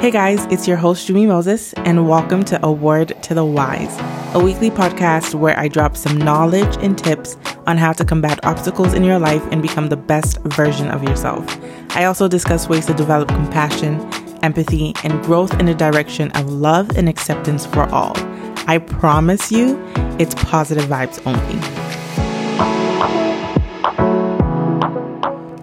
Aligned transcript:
Hey 0.00 0.12
guys, 0.12 0.46
it's 0.46 0.68
your 0.68 0.76
host, 0.76 1.08
Jummie 1.08 1.26
Moses, 1.26 1.72
and 1.72 2.08
welcome 2.08 2.44
to 2.44 2.64
A 2.64 2.70
Word 2.70 3.20
to 3.24 3.34
the 3.34 3.44
Wise, 3.44 3.98
a 4.32 4.38
weekly 4.38 4.70
podcast 4.70 5.34
where 5.34 5.58
I 5.58 5.66
drop 5.66 5.96
some 5.96 6.16
knowledge 6.16 6.76
and 6.80 6.96
tips 6.96 7.36
on 7.66 7.78
how 7.78 7.92
to 7.94 8.04
combat 8.04 8.38
obstacles 8.44 8.94
in 8.94 9.02
your 9.02 9.18
life 9.18 9.42
and 9.50 9.60
become 9.60 9.88
the 9.88 9.96
best 9.96 10.38
version 10.42 10.88
of 10.88 11.02
yourself. 11.02 11.44
I 11.96 12.04
also 12.04 12.28
discuss 12.28 12.68
ways 12.68 12.86
to 12.86 12.94
develop 12.94 13.26
compassion, 13.26 13.98
empathy, 14.44 14.94
and 15.02 15.20
growth 15.24 15.58
in 15.58 15.66
the 15.66 15.74
direction 15.74 16.30
of 16.36 16.48
love 16.48 16.96
and 16.96 17.08
acceptance 17.08 17.66
for 17.66 17.82
all. 17.92 18.12
I 18.68 18.78
promise 18.78 19.50
you, 19.50 19.82
it's 20.20 20.36
positive 20.36 20.84
vibes 20.84 21.20
only. 21.26 21.77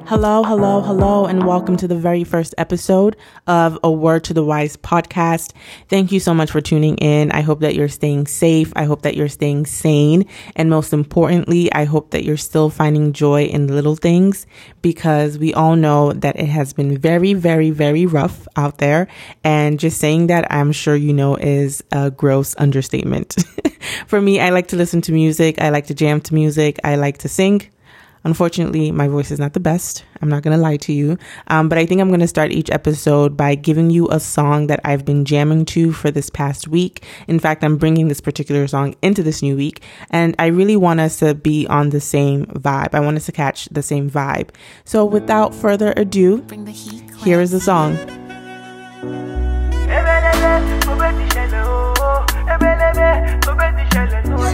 Hello, 0.08 0.44
hello, 0.44 0.82
hello, 0.82 1.26
and 1.26 1.48
welcome 1.48 1.76
to 1.78 1.88
the 1.88 1.96
very 1.96 2.24
first 2.24 2.54
episode 2.60 3.18
of 3.48 3.80
A 3.84 3.92
Word 3.92 4.24
to 4.26 4.36
the 4.36 4.44
Wise 4.44 4.78
podcast. 4.78 5.52
Thank 5.90 6.12
you 6.12 6.20
so 6.20 6.32
much 6.32 6.52
for 6.52 6.62
tuning 6.62 6.96
in. 6.98 7.32
I 7.32 7.42
hope 7.42 7.62
that 7.62 7.74
you're 7.74 7.90
staying 7.90 8.28
safe. 8.28 8.72
I 8.76 8.84
hope 8.84 9.02
that 9.02 9.16
you're 9.16 9.28
staying 9.30 9.66
sane. 9.66 10.26
And 10.56 10.70
most 10.70 10.94
importantly, 10.94 11.74
I 11.74 11.86
hope 11.86 12.12
that 12.12 12.24
you're 12.24 12.38
still 12.38 12.70
finding 12.70 13.14
joy 13.14 13.46
in 13.46 13.66
little 13.66 13.96
things 13.96 14.46
because 14.84 15.40
we 15.40 15.56
all 15.56 15.76
know 15.76 16.14
that 16.14 16.40
it 16.40 16.50
has 16.50 16.72
been 16.72 17.00
very, 17.00 17.34
very, 17.34 17.72
very 17.72 18.06
rough 18.06 18.48
out 18.56 18.78
there. 18.78 19.08
And 19.44 19.80
just 19.80 20.00
saying 20.00 20.28
that, 20.28 20.52
I'm 20.52 20.72
sure 20.72 20.96
you 20.96 21.14
know, 21.14 21.36
is 21.36 21.84
a 21.92 22.12
gross 22.12 22.56
understatement. 22.60 23.44
for 24.08 24.22
me, 24.22 24.40
I 24.40 24.52
like 24.52 24.68
to 24.68 24.76
listen 24.76 25.02
to 25.02 25.12
music. 25.12 25.60
I 25.60 25.70
like 25.70 25.88
to 25.88 25.96
jam 25.96 26.22
to 26.22 26.36
music. 26.36 26.80
I 26.84 26.96
like 26.96 27.18
to 27.20 27.28
sing. 27.28 27.72
Unfortunately, 28.26 28.92
my 28.92 29.08
voice 29.08 29.30
is 29.30 29.40
not 29.40 29.54
the 29.54 29.60
best. 29.60 30.04
I'm 30.22 30.30
not 30.30 30.42
going 30.42 30.58
to 30.58 30.62
lie 30.62 30.78
to 30.78 30.92
you. 30.92 31.18
Um, 31.48 31.70
but 31.70 31.78
I 31.78 31.86
think 31.86 32.02
I'm 32.02 32.08
going 32.08 32.20
to 32.22 32.28
start 32.28 32.52
each 32.52 32.72
episode 32.72 33.38
by 33.38 33.54
giving 33.54 33.92
you 33.92 34.10
a 34.10 34.20
song 34.20 34.66
that 34.68 34.80
I've 34.84 35.06
been 35.06 35.26
jamming 35.26 35.66
to 35.66 35.94
for 35.94 36.10
this 36.10 36.32
past 36.32 36.68
week. 36.68 37.06
In 37.28 37.40
fact, 37.40 37.64
I'm 37.64 37.78
bringing 37.78 38.08
this 38.08 38.22
particular 38.22 38.68
song 38.68 38.96
into 39.04 39.22
this 39.22 39.44
new 39.44 39.56
week. 39.56 39.84
And 40.10 40.36
I 40.40 40.48
really 40.48 40.76
want 40.76 41.00
us 41.00 41.20
to 41.20 41.36
be 41.36 41.68
on 41.68 41.92
the 41.92 42.02
same 42.02 42.48
vibe. 42.48 42.96
I 42.96 43.00
want 43.00 43.16
us 43.16 43.28
to 43.28 43.32
catch 43.32 43.70
the 43.70 43.84
same 43.84 44.10
vibe. 44.10 44.50
So 44.86 45.06
without 45.06 45.54
further 45.54 45.94
ado, 45.96 46.44
here 47.24 47.40
is 47.42 47.52
the 47.52 47.62
song. 47.62 47.96
oh 52.96 53.38
tó 53.42 53.54
bẹ 53.60 53.68
oh 53.78 53.86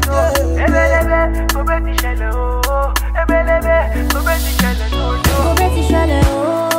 oh. 0.09 0.59
ebelebe 0.63 1.45
tó 1.53 1.63
bẹ 1.63 1.79
ti 1.85 1.93
oh 2.33 2.61
oh. 2.69 2.93
ebelebe 3.21 3.77
tó 4.13 4.19
bẹ 4.25 4.35
ti 5.75 5.81
oh 5.93 6.31
oh. 6.33 6.70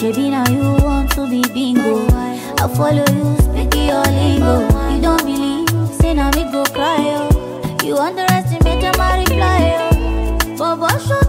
Baby, 0.00 0.30
now 0.30 0.48
you 0.48 0.62
want 0.84 1.10
to 1.12 1.28
be 1.28 1.42
bingo. 1.52 2.06
I 2.10 2.68
follow 2.76 3.04
you, 3.18 3.36
speak 3.42 3.74
your 3.74 4.04
lingo. 4.04 4.60
You 4.94 5.00
don't 5.02 5.24
believe, 5.24 5.94
say 5.96 6.14
now 6.14 6.30
me 6.30 6.44
go 6.52 6.64
cry. 6.64 6.98
Oh. 7.00 7.78
You 7.84 7.96
underestimate 7.96 8.96
my 8.96 9.18
reply. 9.18 9.74
Oh. 9.76 10.56
Baba, 10.56 11.00
shut 11.00 11.27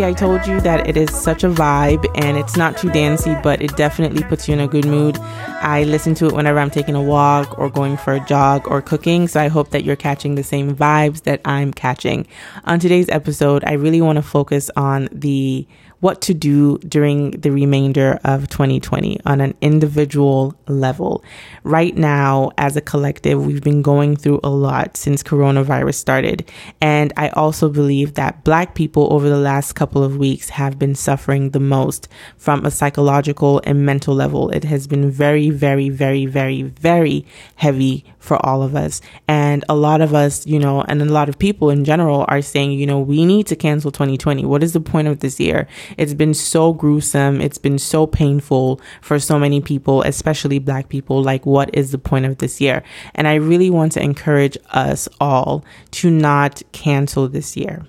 See, 0.00 0.06
I 0.06 0.14
told 0.14 0.46
you 0.46 0.62
that 0.62 0.88
it 0.88 0.96
is 0.96 1.14
such 1.14 1.44
a 1.44 1.50
vibe 1.50 2.06
and 2.14 2.38
it's 2.38 2.56
not 2.56 2.78
too 2.78 2.88
dancey, 2.88 3.36
but 3.42 3.60
it 3.60 3.76
definitely 3.76 4.22
puts 4.22 4.48
you 4.48 4.54
in 4.54 4.60
a 4.60 4.66
good 4.66 4.86
mood. 4.86 5.18
I 5.18 5.84
listen 5.84 6.14
to 6.14 6.26
it 6.26 6.32
whenever 6.32 6.58
I'm 6.58 6.70
taking 6.70 6.94
a 6.94 7.02
walk 7.02 7.58
or 7.58 7.68
going 7.68 7.98
for 7.98 8.14
a 8.14 8.20
jog 8.20 8.66
or 8.66 8.80
cooking, 8.80 9.28
so 9.28 9.38
I 9.42 9.48
hope 9.48 9.72
that 9.72 9.84
you're 9.84 9.96
catching 9.96 10.36
the 10.36 10.42
same 10.42 10.74
vibes 10.74 11.24
that 11.24 11.42
I'm 11.44 11.70
catching. 11.70 12.26
On 12.64 12.80
today's 12.80 13.10
episode, 13.10 13.62
I 13.66 13.74
really 13.74 14.00
want 14.00 14.16
to 14.16 14.22
focus 14.22 14.70
on 14.74 15.10
the 15.12 15.66
what 16.00 16.22
to 16.22 16.34
do 16.34 16.78
during 16.78 17.32
the 17.32 17.50
remainder 17.50 18.18
of 18.24 18.48
2020 18.48 19.20
on 19.24 19.40
an 19.40 19.54
individual 19.60 20.54
level. 20.66 21.22
Right 21.62 21.96
now, 21.96 22.50
as 22.58 22.76
a 22.76 22.80
collective, 22.80 23.44
we've 23.44 23.62
been 23.62 23.82
going 23.82 24.16
through 24.16 24.40
a 24.42 24.50
lot 24.50 24.96
since 24.96 25.22
coronavirus 25.22 25.94
started. 25.94 26.50
And 26.80 27.12
I 27.16 27.28
also 27.30 27.68
believe 27.68 28.14
that 28.14 28.44
Black 28.44 28.74
people 28.74 29.12
over 29.12 29.28
the 29.28 29.38
last 29.38 29.74
couple 29.74 30.02
of 30.02 30.16
weeks 30.16 30.50
have 30.50 30.78
been 30.78 30.94
suffering 30.94 31.50
the 31.50 31.60
most 31.60 32.08
from 32.36 32.64
a 32.64 32.70
psychological 32.70 33.60
and 33.64 33.84
mental 33.84 34.14
level. 34.14 34.50
It 34.50 34.64
has 34.64 34.86
been 34.86 35.10
very, 35.10 35.50
very, 35.50 35.90
very, 35.90 36.26
very, 36.26 36.62
very 36.62 37.26
heavy 37.56 38.04
for 38.20 38.44
all 38.46 38.62
of 38.62 38.76
us. 38.76 39.00
And 39.26 39.64
a 39.68 39.74
lot 39.74 40.00
of 40.00 40.14
us, 40.14 40.46
you 40.46 40.58
know, 40.58 40.82
and 40.82 41.02
a 41.02 41.06
lot 41.06 41.28
of 41.28 41.38
people 41.38 41.70
in 41.70 41.84
general 41.84 42.24
are 42.28 42.42
saying, 42.42 42.72
you 42.72 42.86
know, 42.86 43.00
we 43.00 43.24
need 43.24 43.46
to 43.48 43.56
cancel 43.56 43.90
2020. 43.90 44.44
What 44.44 44.62
is 44.62 44.72
the 44.72 44.80
point 44.80 45.08
of 45.08 45.20
this 45.20 45.40
year? 45.40 45.66
It's 45.96 46.14
been 46.14 46.34
so 46.34 46.72
gruesome. 46.72 47.40
It's 47.40 47.58
been 47.58 47.78
so 47.78 48.06
painful 48.06 48.80
for 49.00 49.18
so 49.18 49.38
many 49.38 49.60
people, 49.60 50.02
especially 50.02 50.58
black 50.58 50.88
people. 50.88 51.22
Like, 51.22 51.44
what 51.44 51.74
is 51.74 51.90
the 51.90 51.98
point 51.98 52.26
of 52.26 52.38
this 52.38 52.60
year? 52.60 52.82
And 53.14 53.26
I 53.26 53.34
really 53.34 53.70
want 53.70 53.92
to 53.92 54.02
encourage 54.02 54.56
us 54.70 55.08
all 55.20 55.64
to 55.92 56.10
not 56.10 56.62
cancel 56.72 57.26
this 57.28 57.56
year 57.56 57.86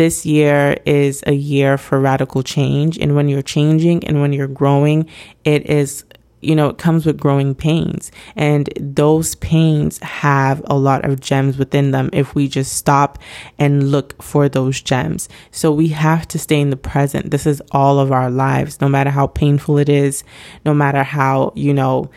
this 0.00 0.24
year 0.24 0.78
is 0.86 1.22
a 1.26 1.34
year 1.34 1.76
for 1.76 2.00
radical 2.00 2.42
change. 2.42 2.96
And 2.96 3.14
when 3.14 3.28
you're 3.28 3.42
changing 3.42 4.02
and 4.04 4.22
when 4.22 4.32
you're 4.32 4.48
growing, 4.48 5.06
it 5.44 5.68
is 5.68 6.06
you 6.40 6.54
know, 6.54 6.68
it 6.68 6.78
comes 6.78 7.06
with 7.06 7.20
growing 7.20 7.54
pains. 7.54 8.10
And 8.36 8.70
those 8.80 9.34
pains 9.36 9.98
have 9.98 10.62
a 10.66 10.76
lot 10.76 11.04
of 11.04 11.20
gems 11.20 11.58
within 11.58 11.90
them 11.90 12.10
if 12.12 12.34
we 12.34 12.48
just 12.48 12.72
stop 12.72 13.18
and 13.58 13.90
look 13.90 14.20
for 14.22 14.48
those 14.48 14.80
gems. 14.80 15.28
So 15.50 15.72
we 15.72 15.88
have 15.88 16.26
to 16.28 16.38
stay 16.38 16.60
in 16.60 16.70
the 16.70 16.76
present. 16.76 17.30
This 17.30 17.46
is 17.46 17.62
all 17.72 17.98
of 17.98 18.12
our 18.12 18.30
lives, 18.30 18.80
no 18.80 18.88
matter 18.88 19.10
how 19.10 19.26
painful 19.26 19.78
it 19.78 19.88
is, 19.88 20.24
no 20.64 20.74
matter 20.74 21.02
how, 21.02 21.52
you 21.54 21.74
know, 21.74 22.10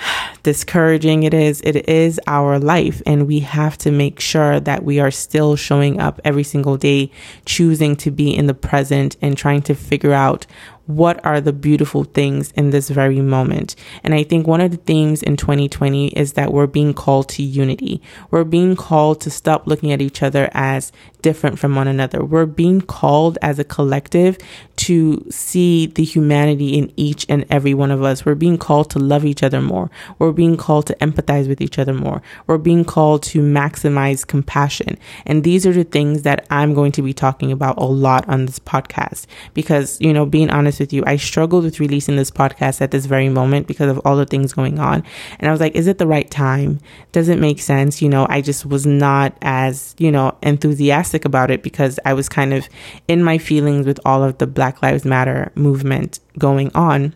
discouraging 0.42 1.22
it 1.22 1.34
is, 1.34 1.60
it 1.62 1.88
is 1.88 2.20
our 2.26 2.58
life. 2.58 3.02
And 3.06 3.26
we 3.26 3.40
have 3.40 3.76
to 3.78 3.90
make 3.90 4.20
sure 4.20 4.60
that 4.60 4.84
we 4.84 4.98
are 5.00 5.10
still 5.10 5.56
showing 5.56 6.00
up 6.00 6.20
every 6.24 6.44
single 6.44 6.76
day, 6.76 7.10
choosing 7.44 7.96
to 7.96 8.10
be 8.10 8.34
in 8.34 8.46
the 8.46 8.54
present 8.54 9.16
and 9.20 9.36
trying 9.36 9.62
to 9.62 9.74
figure 9.74 10.12
out 10.12 10.46
what 10.96 11.24
are 11.24 11.40
the 11.40 11.52
beautiful 11.52 12.04
things 12.04 12.52
in 12.52 12.70
this 12.70 12.90
very 12.90 13.20
moment. 13.20 13.76
And 14.02 14.14
I 14.14 14.22
think 14.22 14.46
one 14.46 14.60
of 14.60 14.70
the 14.70 14.76
themes 14.76 15.22
in 15.22 15.36
2020 15.36 16.08
is 16.08 16.34
that 16.34 16.52
we're 16.52 16.66
being 16.66 16.94
called 16.94 17.28
to 17.30 17.42
unity. 17.42 18.02
We're 18.30 18.44
being 18.44 18.76
called 18.76 19.20
to 19.22 19.30
stop 19.30 19.66
looking 19.66 19.92
at 19.92 20.00
each 20.00 20.22
other 20.22 20.50
as 20.52 20.92
different 21.22 21.58
from 21.58 21.74
one 21.74 21.88
another. 21.88 22.24
We're 22.24 22.46
being 22.46 22.80
called 22.80 23.38
as 23.42 23.58
a 23.58 23.64
collective 23.64 24.38
to 24.76 25.24
see 25.30 25.86
the 25.86 26.04
humanity 26.04 26.78
in 26.78 26.92
each 26.96 27.26
and 27.28 27.44
every 27.50 27.74
one 27.74 27.90
of 27.90 28.02
us. 28.02 28.24
We're 28.24 28.34
being 28.34 28.56
called 28.56 28.90
to 28.90 28.98
love 28.98 29.24
each 29.24 29.42
other 29.42 29.60
more. 29.60 29.90
We're 30.18 30.32
being 30.32 30.56
called 30.56 30.86
to 30.86 30.94
empathize 30.96 31.48
with 31.48 31.60
each 31.60 31.78
other 31.78 31.92
more. 31.92 32.22
We're 32.46 32.58
being 32.58 32.84
called 32.84 33.22
to 33.24 33.40
maximize 33.40 34.26
compassion. 34.26 34.96
And 35.26 35.44
these 35.44 35.66
are 35.66 35.72
the 35.72 35.84
things 35.84 36.22
that 36.22 36.46
I'm 36.50 36.72
going 36.74 36.92
to 36.92 37.02
be 37.02 37.12
talking 37.12 37.52
about 37.52 37.76
a 37.76 37.84
lot 37.84 38.26
on 38.28 38.46
this 38.46 38.58
podcast 38.58 39.26
because, 39.52 40.00
you 40.00 40.12
know, 40.12 40.24
being 40.24 40.50
honest 40.50 40.79
with 40.80 40.92
you, 40.92 41.04
I 41.06 41.16
struggled 41.16 41.64
with 41.64 41.78
releasing 41.78 42.16
this 42.16 42.30
podcast 42.30 42.80
at 42.80 42.90
this 42.90 43.06
very 43.06 43.28
moment 43.28 43.66
because 43.66 43.90
of 43.90 44.00
all 44.04 44.16
the 44.16 44.26
things 44.26 44.52
going 44.52 44.78
on. 44.78 45.04
And 45.38 45.48
I 45.48 45.52
was 45.52 45.60
like, 45.60 45.76
is 45.76 45.86
it 45.86 45.98
the 45.98 46.06
right 46.06 46.28
time? 46.30 46.80
Does 47.12 47.28
it 47.28 47.38
make 47.38 47.60
sense? 47.60 48.02
You 48.02 48.08
know, 48.08 48.26
I 48.28 48.40
just 48.40 48.66
was 48.66 48.86
not 48.86 49.36
as, 49.42 49.94
you 49.98 50.10
know, 50.10 50.36
enthusiastic 50.42 51.24
about 51.24 51.50
it 51.50 51.62
because 51.62 52.00
I 52.04 52.14
was 52.14 52.28
kind 52.28 52.52
of 52.52 52.68
in 53.06 53.22
my 53.22 53.38
feelings 53.38 53.86
with 53.86 54.00
all 54.04 54.24
of 54.24 54.38
the 54.38 54.46
Black 54.46 54.82
Lives 54.82 55.04
Matter 55.04 55.52
movement 55.54 56.18
going 56.38 56.72
on. 56.74 57.14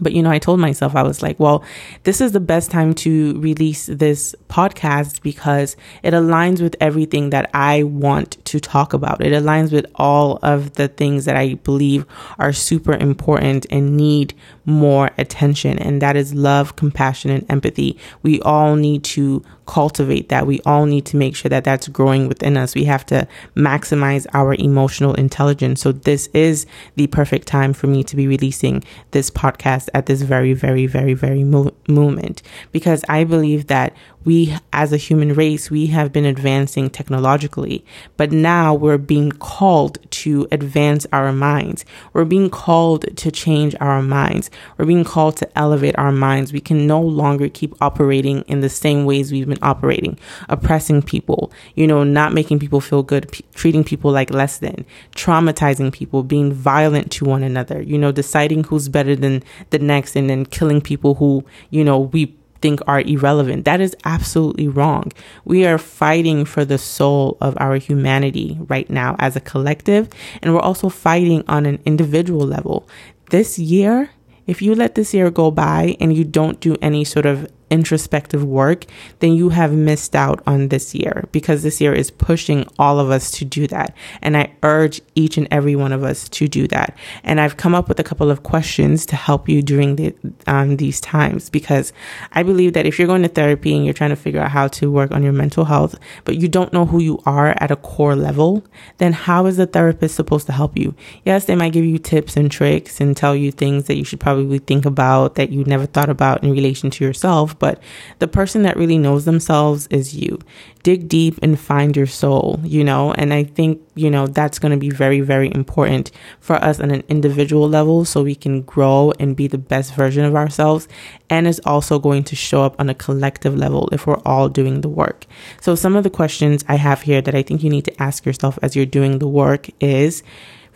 But 0.00 0.12
you 0.12 0.22
know, 0.22 0.30
I 0.30 0.38
told 0.38 0.60
myself, 0.60 0.94
I 0.94 1.02
was 1.02 1.22
like, 1.22 1.38
well, 1.38 1.64
this 2.04 2.20
is 2.20 2.32
the 2.32 2.40
best 2.40 2.70
time 2.70 2.94
to 2.94 3.38
release 3.40 3.86
this 3.86 4.34
podcast 4.48 5.22
because 5.22 5.76
it 6.02 6.12
aligns 6.12 6.60
with 6.60 6.76
everything 6.80 7.30
that 7.30 7.50
I 7.54 7.82
want 7.82 8.44
to 8.46 8.60
talk 8.60 8.92
about. 8.92 9.20
It 9.20 9.32
aligns 9.32 9.72
with 9.72 9.86
all 9.94 10.38
of 10.42 10.74
the 10.74 10.88
things 10.88 11.24
that 11.24 11.36
I 11.36 11.54
believe 11.54 12.04
are 12.38 12.52
super 12.52 12.94
important 12.94 13.66
and 13.70 13.96
need 13.96 14.34
more 14.64 15.10
attention. 15.18 15.78
And 15.78 16.02
that 16.02 16.16
is 16.16 16.34
love, 16.34 16.76
compassion, 16.76 17.30
and 17.30 17.46
empathy. 17.50 17.98
We 18.22 18.40
all 18.42 18.76
need 18.76 19.04
to 19.04 19.42
cultivate 19.68 20.30
that. 20.30 20.46
We 20.46 20.60
all 20.64 20.86
need 20.86 21.04
to 21.06 21.16
make 21.16 21.36
sure 21.36 21.50
that 21.50 21.62
that's 21.62 21.86
growing 21.88 22.26
within 22.26 22.56
us. 22.56 22.74
We 22.74 22.84
have 22.84 23.04
to 23.06 23.28
maximize 23.54 24.26
our 24.32 24.54
emotional 24.54 25.14
intelligence. 25.14 25.82
So 25.82 25.92
this 25.92 26.28
is 26.32 26.66
the 26.96 27.06
perfect 27.08 27.46
time 27.46 27.74
for 27.74 27.86
me 27.86 28.02
to 28.04 28.16
be 28.16 28.26
releasing 28.26 28.82
this 29.10 29.30
podcast 29.30 29.90
at 29.92 30.06
this 30.06 30.22
very, 30.22 30.54
very, 30.54 30.86
very, 30.86 31.12
very 31.12 31.44
mo- 31.44 31.74
moment 31.86 32.42
because 32.72 33.04
I 33.10 33.24
believe 33.24 33.66
that 33.66 33.94
we 34.24 34.56
as 34.72 34.92
a 34.92 34.96
human 34.96 35.34
race, 35.34 35.70
we 35.70 35.86
have 35.86 36.12
been 36.12 36.24
advancing 36.24 36.90
technologically, 36.90 37.84
but 38.16 38.32
now 38.32 38.74
we're 38.74 38.98
being 38.98 39.32
called 39.32 39.98
to 40.10 40.46
advance 40.50 41.06
our 41.12 41.32
minds. 41.32 41.84
We're 42.12 42.24
being 42.24 42.50
called 42.50 43.16
to 43.16 43.30
change 43.30 43.74
our 43.80 44.02
minds. 44.02 44.50
We're 44.76 44.86
being 44.86 45.04
called 45.04 45.36
to 45.38 45.58
elevate 45.58 45.98
our 45.98 46.12
minds. 46.12 46.52
We 46.52 46.60
can 46.60 46.86
no 46.86 47.00
longer 47.00 47.48
keep 47.48 47.74
operating 47.80 48.42
in 48.42 48.60
the 48.60 48.68
same 48.68 49.04
ways 49.04 49.32
we've 49.32 49.48
been 49.48 49.58
operating, 49.62 50.18
oppressing 50.48 51.02
people, 51.02 51.52
you 51.74 51.86
know, 51.86 52.04
not 52.04 52.32
making 52.32 52.58
people 52.58 52.80
feel 52.80 53.02
good, 53.02 53.30
p- 53.32 53.44
treating 53.54 53.84
people 53.84 54.10
like 54.10 54.30
less 54.30 54.58
than, 54.58 54.84
traumatizing 55.14 55.92
people, 55.92 56.22
being 56.22 56.52
violent 56.52 57.10
to 57.12 57.24
one 57.24 57.42
another, 57.42 57.82
you 57.82 57.98
know, 57.98 58.12
deciding 58.12 58.64
who's 58.64 58.88
better 58.88 59.14
than 59.14 59.42
the 59.70 59.78
next 59.78 60.16
and 60.16 60.28
then 60.28 60.44
killing 60.44 60.80
people 60.80 61.14
who, 61.14 61.44
you 61.70 61.84
know, 61.84 61.98
we 61.98 62.37
think 62.60 62.80
are 62.86 63.00
irrelevant. 63.00 63.64
That 63.64 63.80
is 63.80 63.96
absolutely 64.04 64.68
wrong. 64.68 65.12
We 65.44 65.66
are 65.66 65.78
fighting 65.78 66.44
for 66.44 66.64
the 66.64 66.78
soul 66.78 67.36
of 67.40 67.56
our 67.58 67.76
humanity 67.76 68.58
right 68.68 68.88
now 68.90 69.16
as 69.18 69.36
a 69.36 69.40
collective, 69.40 70.08
and 70.42 70.54
we're 70.54 70.60
also 70.60 70.88
fighting 70.88 71.44
on 71.48 71.66
an 71.66 71.80
individual 71.84 72.46
level. 72.46 72.88
This 73.30 73.58
year, 73.58 74.10
if 74.46 74.62
you 74.62 74.74
let 74.74 74.94
this 74.94 75.12
year 75.12 75.30
go 75.30 75.50
by 75.50 75.96
and 76.00 76.16
you 76.16 76.24
don't 76.24 76.58
do 76.58 76.74
any 76.80 77.04
sort 77.04 77.26
of 77.26 77.50
introspective 77.70 78.42
work, 78.42 78.86
then 79.18 79.34
you 79.34 79.50
have 79.50 79.72
missed 79.72 80.16
out 80.16 80.42
on 80.46 80.68
this 80.68 80.94
year 80.94 81.28
because 81.32 81.62
this 81.62 81.80
year 81.80 81.92
is 81.92 82.10
pushing 82.10 82.66
all 82.78 82.98
of 82.98 83.10
us 83.10 83.30
to 83.32 83.44
do 83.44 83.66
that. 83.66 83.94
And 84.22 84.36
I 84.36 84.52
urge 84.62 85.00
each 85.14 85.36
and 85.36 85.46
every 85.50 85.76
one 85.76 85.92
of 85.92 86.02
us 86.02 86.28
to 86.30 86.48
do 86.48 86.66
that. 86.68 86.96
And 87.22 87.40
I've 87.40 87.56
come 87.56 87.74
up 87.74 87.88
with 87.88 88.00
a 88.00 88.04
couple 88.04 88.30
of 88.30 88.42
questions 88.42 89.04
to 89.06 89.16
help 89.16 89.48
you 89.48 89.62
during 89.62 89.96
the, 89.96 90.14
um, 90.48 90.76
these 90.76 91.00
times 91.00 91.50
because 91.50 91.92
I 92.32 92.42
believe 92.42 92.72
that 92.72 92.86
if 92.86 92.98
you're 92.98 93.06
going 93.06 93.22
to 93.22 93.28
therapy 93.28 93.74
and 93.76 93.84
you're 93.84 93.94
trying 93.94 94.10
to 94.10 94.16
figure 94.16 94.40
out 94.40 94.50
how 94.50 94.68
to 94.68 94.90
work 94.90 95.12
on 95.12 95.22
your 95.22 95.32
mental 95.32 95.66
health, 95.66 95.94
but 96.24 96.36
you 96.36 96.48
don't 96.48 96.72
know 96.72 96.86
who 96.86 97.00
you 97.00 97.20
are 97.26 97.54
at 97.60 97.70
a 97.70 97.76
core 97.76 98.16
level, 98.16 98.64
then 98.96 99.12
how 99.12 99.46
is 99.46 99.58
the 99.58 99.66
therapist 99.66 100.14
supposed 100.14 100.46
to 100.46 100.52
help 100.52 100.76
you? 100.76 100.94
Yes, 101.24 101.44
they 101.44 101.54
might 101.54 101.72
give 101.72 101.84
you 101.84 101.98
tips 101.98 102.36
and 102.36 102.50
tricks 102.50 103.00
and 103.00 103.16
tell 103.16 103.36
you 103.36 103.52
things 103.52 103.84
that 103.84 103.96
you 103.96 104.04
should 104.04 104.20
probably 104.20 104.58
think 104.58 104.84
about 104.84 105.36
that 105.36 105.50
you 105.50 105.64
never 105.64 105.86
thought 105.86 106.08
about 106.08 106.42
in 106.42 106.50
relation 106.50 106.90
to 106.90 107.04
yourself 107.04 107.58
but 107.58 107.82
the 108.18 108.28
person 108.28 108.62
that 108.62 108.76
really 108.76 108.98
knows 108.98 109.24
themselves 109.24 109.86
is 109.88 110.14
you. 110.14 110.38
Dig 110.82 111.08
deep 111.08 111.38
and 111.42 111.58
find 111.58 111.96
your 111.96 112.06
soul, 112.06 112.60
you 112.62 112.84
know, 112.84 113.12
and 113.12 113.34
I 113.34 113.44
think, 113.44 113.80
you 113.94 114.10
know, 114.10 114.26
that's 114.26 114.58
going 114.58 114.72
to 114.72 114.78
be 114.78 114.90
very, 114.90 115.20
very 115.20 115.52
important 115.54 116.10
for 116.40 116.56
us 116.56 116.80
on 116.80 116.90
an 116.90 117.02
individual 117.08 117.68
level 117.68 118.04
so 118.04 118.22
we 118.22 118.34
can 118.34 118.62
grow 118.62 119.12
and 119.18 119.36
be 119.36 119.48
the 119.48 119.58
best 119.58 119.94
version 119.94 120.24
of 120.24 120.34
ourselves. 120.34 120.86
And 121.28 121.46
it's 121.46 121.60
also 121.66 121.98
going 121.98 122.24
to 122.24 122.36
show 122.36 122.62
up 122.62 122.76
on 122.78 122.88
a 122.88 122.94
collective 122.94 123.56
level 123.56 123.88
if 123.92 124.06
we're 124.06 124.22
all 124.24 124.48
doing 124.48 124.80
the 124.80 124.88
work. 124.88 125.26
So, 125.60 125.74
some 125.74 125.96
of 125.96 126.04
the 126.04 126.10
questions 126.10 126.64
I 126.68 126.76
have 126.76 127.02
here 127.02 127.20
that 127.22 127.34
I 127.34 127.42
think 127.42 127.62
you 127.62 127.70
need 127.70 127.84
to 127.86 128.02
ask 128.02 128.24
yourself 128.24 128.58
as 128.62 128.76
you're 128.76 128.86
doing 128.86 129.18
the 129.18 129.28
work 129.28 129.68
is, 129.80 130.22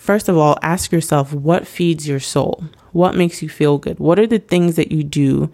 First 0.03 0.29
of 0.29 0.37
all, 0.37 0.59
ask 0.63 0.91
yourself 0.91 1.33
what 1.33 1.65
feeds 1.65 2.09
your 2.09 2.19
soul? 2.19 2.65
What 2.91 3.15
makes 3.15 3.41
you 3.41 3.49
feel 3.49 3.79
good? 3.79 4.01
What 4.01 4.19
are 4.19 4.27
the 4.27 4.41
things 4.41 4.75
that 4.75 4.91
you 4.91 5.05
do 5.05 5.49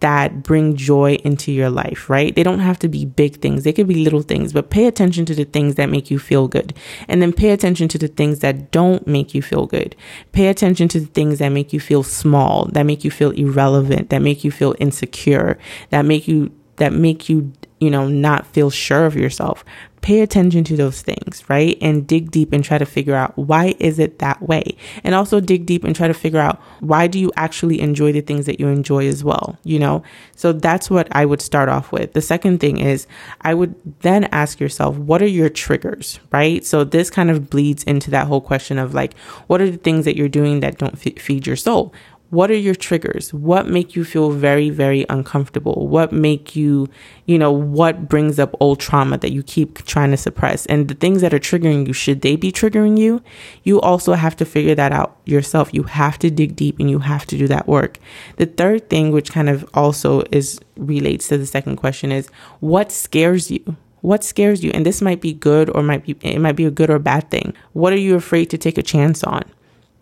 that 0.00 0.42
bring 0.42 0.76
joy 0.76 1.14
into 1.24 1.50
your 1.50 1.70
life, 1.70 2.10
right? 2.10 2.34
They 2.34 2.42
don't 2.42 2.58
have 2.58 2.78
to 2.80 2.88
be 2.88 3.04
big 3.04 3.40
things. 3.40 3.64
They 3.64 3.72
could 3.72 3.88
be 3.88 4.04
little 4.04 4.22
things, 4.22 4.52
but 4.52 4.70
pay 4.70 4.86
attention 4.86 5.24
to 5.26 5.34
the 5.34 5.44
things 5.44 5.76
that 5.76 5.88
make 5.88 6.10
you 6.10 6.18
feel 6.18 6.48
good. 6.48 6.74
And 7.08 7.22
then 7.22 7.32
pay 7.32 7.50
attention 7.50 7.88
to 7.88 7.98
the 7.98 8.08
things 8.08 8.40
that 8.40 8.70
don't 8.70 9.06
make 9.06 9.34
you 9.34 9.40
feel 9.40 9.66
good. 9.66 9.96
Pay 10.32 10.48
attention 10.48 10.88
to 10.88 11.00
the 11.00 11.06
things 11.06 11.38
that 11.38 11.48
make 11.48 11.72
you 11.72 11.80
feel 11.80 12.02
small, 12.02 12.66
that 12.72 12.84
make 12.84 13.04
you 13.04 13.10
feel 13.10 13.30
irrelevant, 13.30 14.10
that 14.10 14.20
make 14.20 14.44
you 14.44 14.50
feel 14.50 14.74
insecure, 14.78 15.58
that 15.90 16.04
make 16.04 16.28
you 16.28 16.52
that 16.76 16.92
make 16.92 17.30
you, 17.30 17.50
you 17.80 17.90
know, 17.90 18.06
not 18.06 18.46
feel 18.46 18.68
sure 18.68 19.06
of 19.06 19.16
yourself 19.16 19.64
pay 20.06 20.20
attention 20.20 20.62
to 20.62 20.76
those 20.76 21.02
things, 21.02 21.42
right? 21.48 21.76
And 21.80 22.06
dig 22.06 22.30
deep 22.30 22.52
and 22.52 22.62
try 22.62 22.78
to 22.78 22.86
figure 22.86 23.16
out 23.16 23.36
why 23.36 23.74
is 23.80 23.98
it 23.98 24.20
that 24.20 24.40
way? 24.40 24.76
And 25.02 25.16
also 25.16 25.40
dig 25.40 25.66
deep 25.66 25.82
and 25.82 25.96
try 25.96 26.06
to 26.06 26.14
figure 26.14 26.38
out 26.38 26.62
why 26.78 27.08
do 27.08 27.18
you 27.18 27.32
actually 27.34 27.80
enjoy 27.80 28.12
the 28.12 28.20
things 28.20 28.46
that 28.46 28.60
you 28.60 28.68
enjoy 28.68 29.08
as 29.08 29.24
well, 29.24 29.58
you 29.64 29.80
know? 29.80 30.04
So 30.36 30.52
that's 30.52 30.88
what 30.88 31.08
I 31.10 31.26
would 31.26 31.42
start 31.42 31.68
off 31.68 31.90
with. 31.90 32.12
The 32.12 32.22
second 32.22 32.60
thing 32.60 32.78
is 32.78 33.08
I 33.40 33.54
would 33.54 33.74
then 34.02 34.28
ask 34.30 34.60
yourself, 34.60 34.96
what 34.96 35.22
are 35.22 35.26
your 35.26 35.48
triggers, 35.48 36.20
right? 36.30 36.64
So 36.64 36.84
this 36.84 37.10
kind 37.10 37.28
of 37.28 37.50
bleeds 37.50 37.82
into 37.82 38.12
that 38.12 38.28
whole 38.28 38.40
question 38.40 38.78
of 38.78 38.94
like, 38.94 39.18
what 39.48 39.60
are 39.60 39.68
the 39.68 39.76
things 39.76 40.04
that 40.04 40.16
you're 40.16 40.28
doing 40.28 40.60
that 40.60 40.78
don't 40.78 41.04
f- 41.04 41.20
feed 41.20 41.48
your 41.48 41.56
soul? 41.56 41.92
What 42.30 42.50
are 42.50 42.56
your 42.56 42.74
triggers? 42.74 43.32
What 43.32 43.68
make 43.68 43.94
you 43.94 44.04
feel 44.04 44.30
very 44.30 44.70
very 44.70 45.06
uncomfortable? 45.08 45.86
What 45.86 46.12
make 46.12 46.56
you 46.56 46.88
you 47.26 47.38
know 47.38 47.52
what 47.52 48.08
brings 48.08 48.38
up 48.38 48.54
old 48.60 48.80
trauma 48.80 49.18
that 49.18 49.32
you 49.32 49.42
keep 49.42 49.84
trying 49.84 50.10
to 50.10 50.16
suppress? 50.16 50.66
And 50.66 50.88
the 50.88 50.94
things 50.94 51.20
that 51.22 51.32
are 51.32 51.38
triggering 51.38 51.86
you 51.86 51.92
should 51.92 52.22
they 52.22 52.36
be 52.36 52.50
triggering 52.50 52.98
you? 52.98 53.22
You 53.62 53.80
also 53.80 54.14
have 54.14 54.36
to 54.36 54.44
figure 54.44 54.74
that 54.74 54.92
out 54.92 55.18
yourself. 55.24 55.72
You 55.72 55.84
have 55.84 56.18
to 56.20 56.30
dig 56.30 56.56
deep 56.56 56.78
and 56.78 56.90
you 56.90 56.98
have 56.98 57.26
to 57.26 57.38
do 57.38 57.46
that 57.48 57.68
work. 57.68 57.98
The 58.36 58.46
third 58.46 58.90
thing 58.90 59.12
which 59.12 59.30
kind 59.30 59.48
of 59.48 59.68
also 59.74 60.22
is 60.32 60.60
relates 60.76 61.28
to 61.28 61.38
the 61.38 61.46
second 61.46 61.76
question 61.76 62.10
is 62.12 62.28
what 62.60 62.90
scares 62.90 63.50
you? 63.50 63.76
What 64.00 64.22
scares 64.22 64.62
you? 64.62 64.70
And 64.72 64.86
this 64.86 65.02
might 65.02 65.20
be 65.20 65.32
good 65.32 65.68
or 65.70 65.82
might 65.82 66.04
be 66.04 66.16
it 66.22 66.40
might 66.40 66.56
be 66.56 66.64
a 66.64 66.70
good 66.70 66.90
or 66.90 66.98
bad 66.98 67.30
thing. 67.30 67.54
What 67.72 67.92
are 67.92 67.98
you 67.98 68.14
afraid 68.14 68.50
to 68.50 68.58
take 68.58 68.78
a 68.78 68.82
chance 68.82 69.24
on 69.24 69.42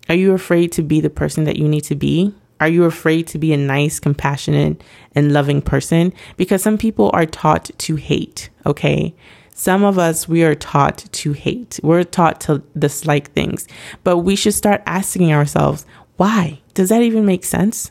are 0.09 0.15
you 0.15 0.33
afraid 0.33 0.73
to 0.73 0.83
be 0.83 1.01
the 1.01 1.11
person 1.11 1.45
that 1.45 1.56
you 1.56 1.69
need 1.69 1.85
to 1.85 1.95
be? 1.95 2.35
Are 2.61 2.69
you 2.69 2.85
afraid 2.85 3.27
to 3.29 3.39
be 3.39 3.53
a 3.53 3.56
nice, 3.56 3.99
compassionate, 3.99 4.83
and 5.15 5.33
loving 5.33 5.61
person? 5.61 6.12
Because 6.37 6.62
some 6.62 6.79
people 6.79 7.11
are 7.12 7.27
taught 7.27 7.71
to 7.77 7.97
hate, 7.97 8.51
okay? 8.65 9.15
Some 9.55 9.85
of 9.85 9.99
us, 9.99 10.29
we 10.29 10.45
are 10.45 10.55
taught 10.55 10.99
to 10.99 11.33
hate. 11.33 11.79
We're 11.83 12.05
taught 12.05 12.41
to 12.43 12.62
dislike 12.79 13.33
things. 13.33 13.69
But 14.03 14.19
we 14.19 14.37
should 14.37 14.55
start 14.55 14.83
asking 14.87 15.33
ourselves, 15.33 15.87
why? 16.17 16.61
Does 16.75 16.89
that 16.89 17.03
even 17.03 17.25
make 17.25 17.45
sense? 17.45 17.91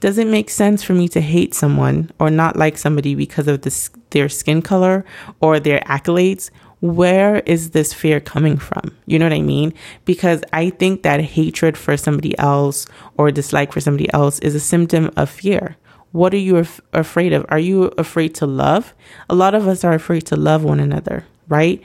Does 0.00 0.18
it 0.18 0.26
make 0.26 0.50
sense 0.50 0.82
for 0.82 0.94
me 0.94 1.08
to 1.08 1.20
hate 1.20 1.54
someone 1.54 2.10
or 2.18 2.30
not 2.30 2.56
like 2.56 2.78
somebody 2.78 3.14
because 3.14 3.48
of 3.48 3.64
their 4.10 4.28
skin 4.28 4.62
color 4.62 5.04
or 5.40 5.60
their 5.60 5.80
accolades? 5.80 6.50
where 6.82 7.38
is 7.46 7.70
this 7.70 7.94
fear 7.94 8.18
coming 8.18 8.58
from? 8.58 8.96
You 9.06 9.16
know 9.16 9.26
what 9.26 9.32
I 9.32 9.40
mean? 9.40 9.72
Because 10.04 10.42
I 10.52 10.70
think 10.70 11.04
that 11.04 11.20
hatred 11.20 11.78
for 11.78 11.96
somebody 11.96 12.36
else 12.40 12.86
or 13.16 13.30
dislike 13.30 13.72
for 13.72 13.80
somebody 13.80 14.12
else 14.12 14.40
is 14.40 14.56
a 14.56 14.60
symptom 14.60 15.08
of 15.16 15.30
fear. 15.30 15.76
What 16.10 16.34
are 16.34 16.38
you 16.38 16.56
af- 16.56 16.80
afraid 16.92 17.32
of? 17.32 17.46
Are 17.50 17.58
you 17.58 17.84
afraid 17.98 18.34
to 18.36 18.46
love? 18.46 18.94
A 19.30 19.34
lot 19.36 19.54
of 19.54 19.68
us 19.68 19.84
are 19.84 19.94
afraid 19.94 20.26
to 20.26 20.36
love 20.36 20.64
one 20.64 20.80
another, 20.80 21.24
right? 21.48 21.80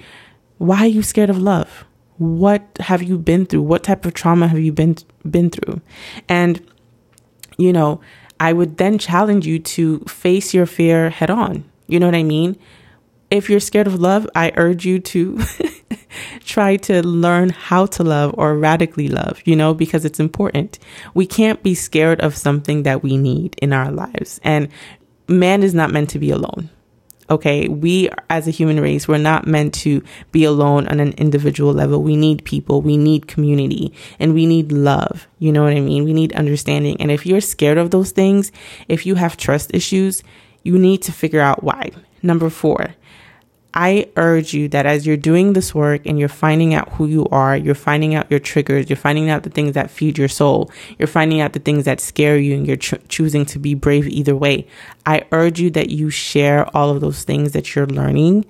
Why 0.57 0.79
are 0.79 0.87
you 0.87 1.03
scared 1.03 1.29
of 1.29 1.37
love? 1.37 1.85
What 2.17 2.63
have 2.79 3.03
you 3.03 3.19
been 3.19 3.45
through? 3.45 3.61
What 3.61 3.83
type 3.83 4.03
of 4.03 4.15
trauma 4.15 4.47
have 4.47 4.59
you 4.59 4.73
been 4.73 4.97
been 5.29 5.51
through? 5.51 5.79
And 6.27 6.59
you 7.57 7.73
know, 7.73 8.01
I 8.39 8.53
would 8.53 8.77
then 8.77 8.97
challenge 8.97 9.45
you 9.47 9.59
to 9.59 9.99
face 10.01 10.53
your 10.53 10.65
fear 10.65 11.09
head 11.09 11.29
on. 11.29 11.63
You 11.87 11.99
know 11.99 12.07
what 12.07 12.15
I 12.15 12.23
mean? 12.23 12.57
if 13.29 13.49
you're 13.49 13.59
scared 13.59 13.87
of 13.87 13.99
love, 13.99 14.27
I 14.35 14.53
urge 14.55 14.85
you 14.85 14.99
to 14.99 15.39
try 16.45 16.77
to 16.77 17.05
learn 17.05 17.49
how 17.49 17.85
to 17.87 18.03
love 18.03 18.33
or 18.37 18.57
radically 18.57 19.09
love, 19.09 19.41
you 19.45 19.55
know, 19.55 19.73
because 19.73 20.05
it's 20.05 20.19
important. 20.19 20.79
We 21.13 21.25
can't 21.25 21.61
be 21.61 21.75
scared 21.75 22.21
of 22.21 22.35
something 22.35 22.83
that 22.83 23.03
we 23.03 23.17
need 23.17 23.55
in 23.61 23.73
our 23.73 23.91
lives. 23.91 24.39
And 24.43 24.69
man 25.27 25.63
is 25.63 25.73
not 25.73 25.91
meant 25.91 26.09
to 26.11 26.19
be 26.19 26.31
alone. 26.31 26.69
Okay. 27.29 27.67
We, 27.67 28.09
as 28.29 28.47
a 28.47 28.51
human 28.51 28.79
race, 28.79 29.07
we're 29.07 29.17
not 29.17 29.47
meant 29.47 29.73
to 29.75 30.01
be 30.31 30.43
alone 30.45 30.87
on 30.87 30.99
an 30.99 31.13
individual 31.13 31.73
level. 31.73 32.01
We 32.01 32.15
need 32.15 32.45
people. 32.45 32.81
We 32.81 32.97
need 32.97 33.27
community 33.27 33.93
and 34.19 34.33
we 34.33 34.45
need 34.45 34.71
love. 34.71 35.27
You 35.39 35.51
know 35.51 35.63
what 35.63 35.73
I 35.73 35.81
mean? 35.81 36.05
We 36.05 36.13
need 36.13 36.33
understanding. 36.33 36.99
And 37.01 37.11
if 37.11 37.25
you're 37.25 37.41
scared 37.41 37.77
of 37.77 37.91
those 37.91 38.11
things, 38.11 38.51
if 38.87 39.05
you 39.05 39.15
have 39.15 39.35
trust 39.35 39.71
issues, 39.73 40.23
you 40.63 40.77
need 40.77 41.01
to 41.03 41.11
figure 41.11 41.41
out 41.41 41.63
why. 41.63 41.91
Number 42.23 42.49
four, 42.49 42.95
I 43.79 44.07
urge 44.15 44.55
you 44.55 44.67
that 44.69 44.87
as 44.87 45.05
you're 45.05 45.17
doing 45.17 45.53
this 45.53 45.75
work 45.75 46.07
and 46.07 46.17
you're 46.17 46.29
finding 46.29 46.73
out 46.73 46.89
who 46.93 47.05
you 47.05 47.27
are, 47.27 47.55
you're 47.55 47.75
finding 47.75 48.15
out 48.15 48.29
your 48.31 48.39
triggers, 48.39 48.89
you're 48.89 48.97
finding 48.97 49.29
out 49.29 49.43
the 49.43 49.51
things 49.51 49.73
that 49.73 49.91
feed 49.91 50.17
your 50.17 50.27
soul, 50.27 50.71
you're 50.97 51.07
finding 51.07 51.41
out 51.41 51.53
the 51.53 51.59
things 51.59 51.85
that 51.85 52.01
scare 52.01 52.39
you, 52.39 52.55
and 52.55 52.65
you're 52.65 52.75
ch- 52.75 52.95
choosing 53.07 53.45
to 53.45 53.59
be 53.59 53.75
brave 53.75 54.07
either 54.07 54.35
way. 54.35 54.65
I 55.05 55.25
urge 55.31 55.59
you 55.59 55.69
that 55.71 55.91
you 55.91 56.09
share 56.09 56.75
all 56.75 56.89
of 56.89 57.01
those 57.01 57.23
things 57.23 57.51
that 57.51 57.75
you're 57.75 57.85
learning 57.85 58.47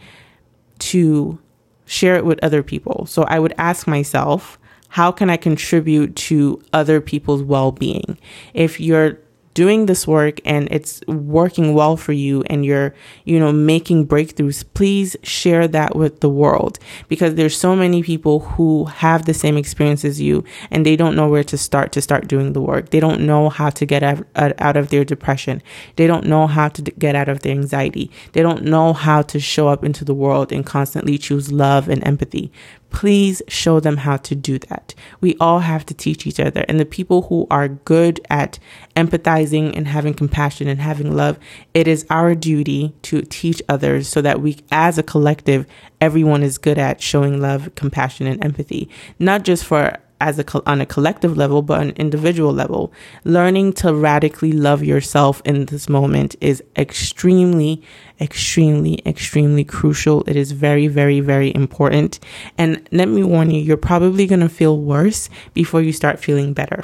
to 0.80 1.38
share 1.86 2.16
it 2.16 2.24
with 2.24 2.42
other 2.42 2.64
people. 2.64 3.06
So 3.06 3.24
I 3.24 3.40
would 3.40 3.54
ask 3.58 3.86
myself, 3.86 4.58
how 4.88 5.12
can 5.12 5.30
I 5.30 5.36
contribute 5.36 6.16
to 6.16 6.64
other 6.72 7.02
people's 7.02 7.44
well 7.44 7.74
being? 7.74 8.18
If 8.54 8.80
you're 8.80 9.20
doing 9.58 9.88
this 9.88 10.06
work 10.06 10.40
and 10.46 10.68
it's 10.70 11.02
working 11.08 11.74
well 11.74 11.98
for 11.98 12.14
you 12.14 12.44
and 12.46 12.64
you're, 12.64 12.94
you 13.26 13.40
know, 13.40 13.52
making 13.52 14.06
breakthroughs, 14.06 14.64
please 14.76 15.18
share 15.24 15.68
that 15.68 15.96
with 15.96 16.20
the 16.20 16.30
world 16.30 16.78
because 17.08 17.34
there's 17.34 17.58
so 17.58 17.76
many 17.76 18.04
people 18.04 18.42
who 18.52 18.86
have 18.86 19.26
the 19.26 19.34
same 19.34 19.58
experience 19.58 20.06
as 20.06 20.22
you 20.22 20.44
and 20.70 20.86
they 20.86 20.96
don't 20.96 21.16
know 21.16 21.28
where 21.28 21.44
to 21.44 21.58
start 21.58 21.92
to 21.92 22.00
start 22.04 22.28
doing 22.28 22.54
the 22.54 22.62
work. 22.62 22.92
They 22.92 23.00
don't 23.00 23.22
know 23.26 23.50
how 23.50 23.72
to 23.72 23.84
get 23.84 24.04
out 24.04 24.78
of 24.78 24.90
their 24.90 25.04
depression. 25.04 25.64
They 25.96 26.06
don't 26.06 26.28
know 26.28 26.46
how 26.46 26.68
to 26.68 26.82
get 26.84 27.16
out 27.16 27.28
of 27.28 27.42
their 27.42 27.54
anxiety. 27.54 28.12
They 28.34 28.44
don't 28.44 28.62
know 28.64 28.94
how 28.94 29.24
to 29.24 29.40
show 29.40 29.70
up 29.70 29.84
into 29.84 30.06
the 30.06 30.14
world 30.14 30.52
and 30.52 30.64
constantly 30.64 31.18
choose 31.18 31.52
love 31.52 31.90
and 31.90 32.06
empathy 32.06 32.52
please 32.90 33.42
show 33.48 33.80
them 33.80 33.98
how 33.98 34.18
to 34.18 34.36
do 34.36 34.58
that. 34.60 34.96
We 35.22 35.36
all 35.40 35.60
have 35.60 35.86
to 35.88 35.94
teach 35.94 36.26
each 36.26 36.40
other. 36.40 36.66
And 36.68 36.80
the 36.80 36.86
people 36.86 37.24
who 37.24 37.48
are 37.52 37.68
good 37.68 38.20
at 38.30 38.60
empathizing 38.96 39.76
and 39.76 39.88
having 39.88 40.14
compassion 40.14 40.68
and 40.68 40.80
having 40.80 41.16
love, 41.16 41.38
it 41.74 41.88
is 41.88 42.06
our 42.10 42.36
duty 42.36 42.94
to 43.04 43.22
teach 43.22 43.62
others 43.70 44.08
so 44.08 44.22
that 44.22 44.42
we, 44.42 44.58
as 44.72 44.98
a 44.98 45.04
collective, 45.04 45.66
everyone 46.02 46.44
is 46.44 46.58
good 46.58 46.78
at 46.78 47.02
showing 47.02 47.42
love, 47.42 47.74
compassion, 47.76 48.28
and 48.28 48.44
empathy, 48.44 48.90
not 49.20 49.44
just 49.44 49.66
for 49.66 49.98
as 50.20 50.40
a 50.40 50.70
on 50.70 50.82
a 50.82 50.86
collective 50.86 51.38
level 51.38 51.62
but 51.62 51.82
an 51.82 51.92
individual 51.92 52.52
level 52.52 52.92
learning 53.24 53.72
to 53.72 53.94
radically 53.94 54.52
love 54.52 54.84
yourself 54.84 55.42
in 55.46 55.66
this 55.66 55.88
moment 55.88 56.36
is 56.42 56.64
extremely 56.76 57.82
extremely 58.20 59.00
extremely 59.06 59.64
crucial 59.64 60.24
it 60.28 60.36
is 60.36 60.52
very 60.52 60.88
very 60.88 61.20
very 61.20 61.54
important 61.56 62.20
and 62.58 62.88
let 62.92 63.08
me 63.08 63.24
warn 63.24 63.52
you 63.52 63.62
you're 63.62 63.78
probably 63.78 64.26
going 64.26 64.40
to 64.40 64.50
feel 64.50 64.80
worse 64.80 65.30
before 65.54 65.82
you 65.82 65.94
start 65.94 66.20
feeling 66.20 66.54
better 66.54 66.84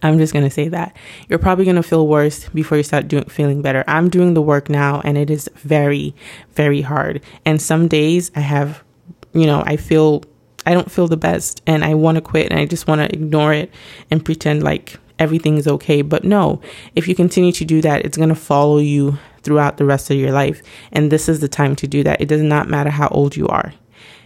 I'm 0.00 0.18
just 0.18 0.32
going 0.32 0.44
to 0.44 0.50
say 0.50 0.68
that. 0.68 0.96
You're 1.28 1.40
probably 1.40 1.64
going 1.64 1.74
to 1.74 1.82
feel 1.82 2.06
worse 2.06 2.48
before 2.50 2.78
you 2.78 2.84
start 2.84 3.08
doing 3.08 3.24
feeling 3.24 3.62
better. 3.62 3.82
I'm 3.88 4.08
doing 4.08 4.34
the 4.34 4.40
work 4.40 4.68
now 4.68 5.00
and 5.00 5.18
it 5.18 5.28
is 5.28 5.50
very 5.56 6.14
very 6.54 6.82
hard. 6.82 7.20
And 7.44 7.60
some 7.60 7.88
days 7.88 8.30
I 8.36 8.40
have 8.40 8.84
you 9.32 9.46
know, 9.46 9.62
I 9.66 9.76
feel 9.76 10.22
I 10.68 10.74
don't 10.74 10.90
feel 10.90 11.08
the 11.08 11.16
best 11.16 11.62
and 11.66 11.82
I 11.82 11.94
want 11.94 12.16
to 12.16 12.20
quit 12.20 12.50
and 12.50 12.60
I 12.60 12.66
just 12.66 12.86
want 12.86 13.00
to 13.00 13.10
ignore 13.10 13.54
it 13.54 13.72
and 14.10 14.22
pretend 14.22 14.62
like 14.62 14.98
everything 15.18 15.56
is 15.56 15.66
okay. 15.66 16.02
But 16.02 16.24
no, 16.24 16.60
if 16.94 17.08
you 17.08 17.14
continue 17.14 17.52
to 17.52 17.64
do 17.64 17.80
that, 17.80 18.04
it's 18.04 18.18
going 18.18 18.28
to 18.28 18.34
follow 18.34 18.76
you 18.76 19.18
throughout 19.42 19.78
the 19.78 19.86
rest 19.86 20.10
of 20.10 20.18
your 20.18 20.30
life. 20.30 20.62
And 20.92 21.10
this 21.10 21.26
is 21.26 21.40
the 21.40 21.48
time 21.48 21.74
to 21.76 21.86
do 21.86 22.02
that. 22.02 22.20
It 22.20 22.28
does 22.28 22.42
not 22.42 22.68
matter 22.68 22.90
how 22.90 23.08
old 23.08 23.34
you 23.34 23.48
are. 23.48 23.72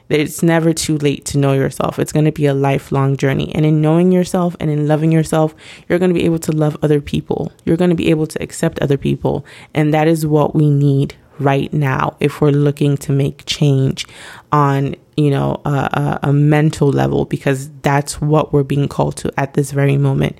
It's 0.08 0.42
never 0.42 0.72
too 0.72 0.98
late 0.98 1.24
to 1.26 1.38
know 1.38 1.52
yourself. 1.52 2.00
It's 2.00 2.12
going 2.12 2.24
to 2.24 2.32
be 2.32 2.46
a 2.46 2.54
lifelong 2.54 3.16
journey. 3.16 3.54
And 3.54 3.64
in 3.64 3.80
knowing 3.80 4.10
yourself 4.10 4.56
and 4.58 4.68
in 4.68 4.88
loving 4.88 5.12
yourself, 5.12 5.54
you're 5.88 6.00
going 6.00 6.12
to 6.12 6.18
be 6.18 6.24
able 6.24 6.40
to 6.40 6.50
love 6.50 6.76
other 6.82 7.00
people. 7.00 7.52
You're 7.64 7.76
going 7.76 7.90
to 7.90 7.96
be 7.96 8.10
able 8.10 8.26
to 8.26 8.42
accept 8.42 8.80
other 8.80 8.98
people. 8.98 9.46
And 9.74 9.94
that 9.94 10.08
is 10.08 10.26
what 10.26 10.56
we 10.56 10.68
need 10.68 11.14
right 11.42 11.72
now 11.72 12.16
if 12.20 12.40
we're 12.40 12.50
looking 12.50 12.96
to 12.96 13.12
make 13.12 13.44
change 13.46 14.06
on 14.50 14.94
you 15.16 15.30
know 15.30 15.60
a, 15.64 16.20
a, 16.22 16.32
mental 16.32 16.88
level 16.88 17.24
because 17.24 17.70
that's 17.82 18.20
what 18.20 18.52
we're 18.52 18.62
being 18.62 18.88
called 18.88 19.16
to 19.16 19.32
at 19.36 19.54
this 19.54 19.70
very 19.72 19.96
moment 19.96 20.36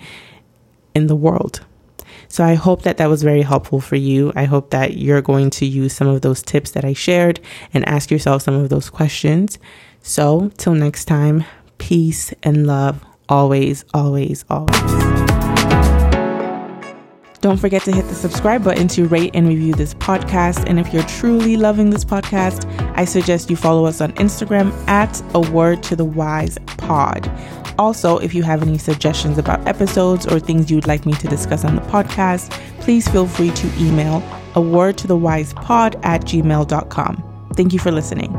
in 0.95 1.07
the 1.07 1.17
world. 1.17 1.61
So 2.29 2.45
i 2.45 2.55
hope 2.55 2.83
that 2.83 2.97
that 2.97 3.09
was 3.09 3.23
very 3.23 3.43
helpful 3.43 3.81
for 3.81 3.97
you. 3.97 4.33
I 4.35 4.45
hope 4.45 4.71
that 4.71 4.97
you're 4.97 5.23
going 5.23 5.51
to 5.51 5.67
use 5.67 5.93
some 5.93 6.09
of 6.09 6.23
those 6.23 6.43
tips 6.43 6.71
that 6.73 6.85
i 6.85 6.93
shared 6.93 7.41
and 7.75 7.87
ask 7.89 8.11
yourself 8.11 8.43
some 8.43 8.55
of 8.55 8.69
those 8.71 8.89
questions. 8.89 9.59
So 10.03 10.51
till 10.57 10.75
next 10.75 11.05
time 11.05 11.45
peace 11.79 12.33
and 12.43 12.67
love 12.67 13.05
always 13.29 13.85
always 13.93 14.45
always 14.49 15.52
don't 17.43 17.59
forget 17.59 17.83
to 17.83 17.93
hit 17.93 18.07
the 18.07 18.15
subscribe 18.15 18.63
button 18.63 18.87
to 18.87 19.07
rate 19.09 19.33
and 19.35 19.49
review 19.49 19.75
this 19.75 19.95
podcast. 19.95 20.65
And 20.69 20.79
if 20.79 20.95
you're 20.95 21.03
truly 21.03 21.57
loving 21.57 21.91
this 21.91 22.05
podcast, 22.05 22.65
I 22.97 23.05
suggest 23.05 23.51
you 23.51 23.57
follow 23.57 23.85
us 23.85 24.01
on 24.01 24.13
Instagram 24.13 24.73
at 24.89 25.21
a 25.35 25.41
word 25.51 25.83
to 25.85 25.97
the 25.97 26.05
wise 26.05 26.57
pod. 26.79 27.29
Also, 27.79 28.19
if 28.19 28.33
you 28.33 28.45
have 28.45 28.63
any 28.63 28.79
suggestions 28.79 29.39
about 29.39 29.67
episodes 29.67 30.25
or 30.25 30.39
things 30.39 30.71
you'd 30.71 30.87
like 30.87 31.05
me 31.05 31.15
to 31.15 31.27
discuss 31.27 31.65
on 31.65 31.75
the 31.75 31.83
podcast, 31.83 32.51
please 32.81 33.09
feel 33.09 33.27
free 33.27 33.51
to 33.51 33.67
email 33.77 34.23
a 34.55 34.61
word 34.61 34.97
to 34.99 35.09
the 35.09 35.17
wise 35.17 35.53
pod 35.55 35.97
at 36.05 36.23
gmail.com. 36.23 37.51
Thank 37.57 37.73
you 37.73 37.81
for 37.81 37.91
listening. 37.91 38.33